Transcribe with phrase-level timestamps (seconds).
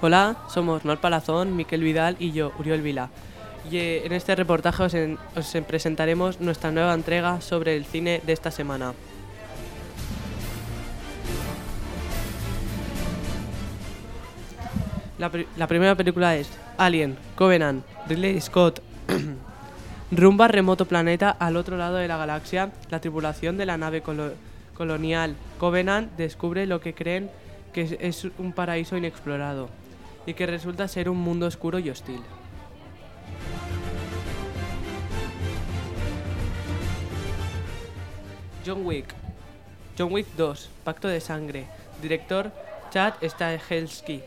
[0.00, 3.08] Hola, somos Nor Palazón, Miquel Vidal y yo, Uriol Vila.
[3.70, 7.84] Y eh, en este reportaje os, en- os en- presentaremos nuestra nueva entrega sobre el
[7.84, 8.92] cine de esta semana.
[15.18, 18.80] La, pri- la primera película es Alien, Covenant, Ridley Scott.
[20.10, 24.34] Rumba remoto planeta al otro lado de la galaxia, la tripulación de la nave colo-
[24.74, 27.30] colonial Covenant descubre lo que creen
[27.72, 29.68] que es un paraíso inexplorado
[30.26, 32.20] y que resulta ser un mundo oscuro y hostil.
[38.66, 39.06] John Wick.
[39.96, 41.66] John Wick 2, Pacto de Sangre.
[42.02, 42.50] Director
[42.90, 44.22] Chad Stahelski.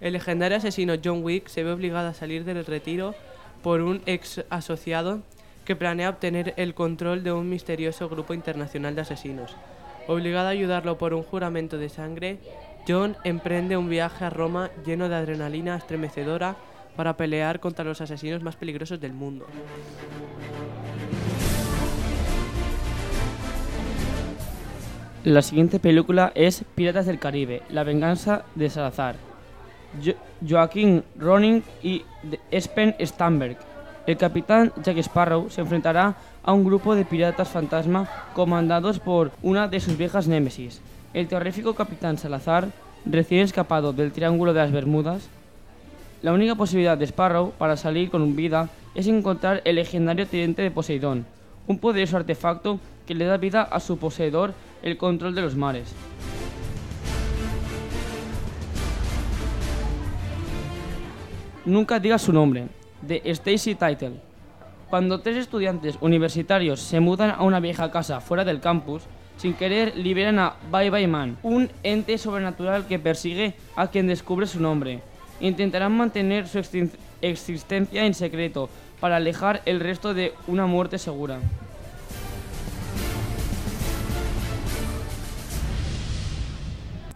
[0.00, 3.14] El legendario asesino John Wick se ve obligado a salir del retiro
[3.62, 5.20] por un ex asociado
[5.64, 9.54] que planea obtener el control de un misterioso grupo internacional de asesinos.
[10.06, 12.38] Obligado a ayudarlo por un juramento de sangre,
[12.88, 16.56] John emprende un viaje a Roma lleno de adrenalina estremecedora
[16.96, 19.46] para pelear contra los asesinos más peligrosos del mundo.
[25.24, 29.16] La siguiente película es Piratas del Caribe, La venganza de Salazar.
[30.04, 30.12] Jo-
[30.48, 32.02] Joaquín Ronin y
[32.50, 33.56] Espen Stamberg.
[34.06, 39.68] El capitán Jack Sparrow se enfrentará a un grupo de piratas fantasma comandados por una
[39.68, 40.80] de sus viejas némesis.
[41.14, 42.68] El terrorífico capitán Salazar,
[43.06, 45.30] recién escapado del Triángulo de las Bermudas,
[46.20, 50.70] la única posibilidad de Sparrow para salir con vida es encontrar el legendario tridente de
[50.70, 51.24] Poseidón,
[51.66, 55.94] un poderoso artefacto que le da vida a su poseedor el control de los mares.
[61.64, 62.66] Nunca diga su nombre,
[63.00, 64.20] de Stacy Title.
[64.90, 69.04] Cuando tres estudiantes universitarios se mudan a una vieja casa fuera del campus,
[69.38, 74.46] sin querer liberan a Bye Bye Man, un ente sobrenatural que persigue a quien descubre
[74.46, 75.00] su nombre.
[75.40, 76.60] Intentarán mantener su
[77.22, 78.68] existencia en secreto
[79.00, 81.38] para alejar el resto de una muerte segura.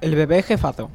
[0.00, 0.91] El bebé jefazo.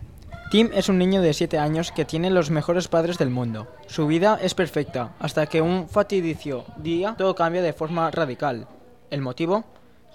[0.50, 3.68] Tim es un niño de 7 años que tiene los mejores padres del mundo.
[3.88, 8.68] Su vida es perfecta, hasta que un fatidicio día todo cambia de forma radical.
[9.10, 9.66] ¿El motivo?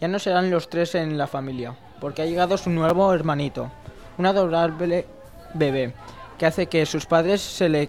[0.02, 3.70] Ya no serán los tres en la familia, porque ha llegado su nuevo hermanito,
[4.18, 5.06] un adorable
[5.54, 5.94] bebé,
[6.38, 7.88] que hace que sus padres se le,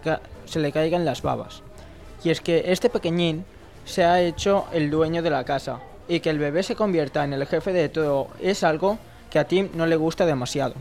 [0.71, 1.63] caigan las babas.
[2.23, 3.45] Y es que este pequeñín
[3.83, 7.33] se ha hecho el dueño de la casa, y que el bebé se convierta en
[7.33, 8.99] el jefe de todo es algo
[9.31, 10.75] que a Tim no le gusta demasiado.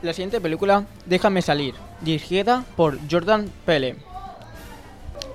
[0.00, 3.96] La siguiente película, Déjame salir, dirigida por Jordan Pele.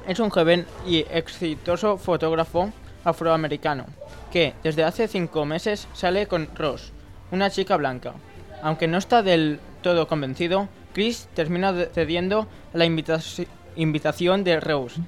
[0.08, 2.72] Es un joven y exitoso fotógrafo
[3.04, 3.86] afroamericano
[4.32, 6.92] que desde hace cinco meses sale con Ross,
[7.32, 8.14] una chica blanca.
[8.62, 15.02] Aunque no está del todo convencido, Chris termina cediendo a la invitaci- invitación de Rose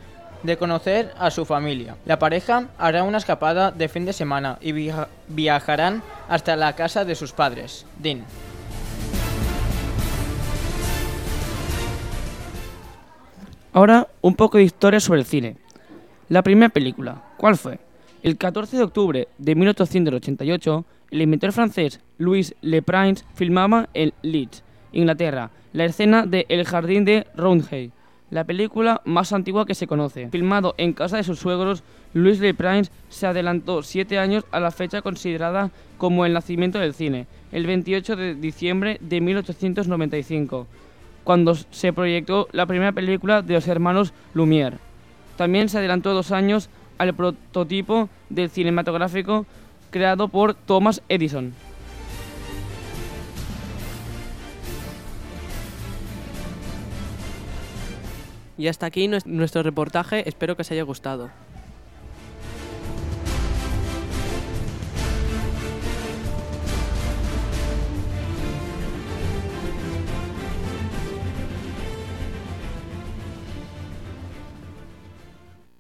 [0.44, 1.96] de conocer a su familia.
[2.06, 7.04] La pareja hará una escapada de fin de semana y via- viajarán hasta la casa
[7.04, 8.24] de sus padres, Dean.
[13.76, 15.58] Ahora, un poco de historia sobre el cine.
[16.30, 17.78] La primera película, ¿cuál fue?
[18.24, 24.64] El 14 de octubre de 1888, el inventor francés Louis Le Prince filmaba en Leeds,
[24.94, 27.92] Inglaterra, la escena de El jardín de Roundhay,
[28.30, 30.30] la película más antigua que se conoce.
[30.30, 34.72] Filmado en casa de sus suegros, Louis Le Prince se adelantó siete años a la
[34.72, 40.66] fecha considerada como el nacimiento del cine, el 28 de diciembre de 1895
[41.26, 44.78] cuando se proyectó la primera película de los hermanos Lumière.
[45.36, 49.46] También se adelantó dos años al prototipo del cinematográfico
[49.90, 51.54] creado por Thomas Edison.
[58.58, 61.30] Y hasta aquí nues- nuestro reportaje, espero que os haya gustado.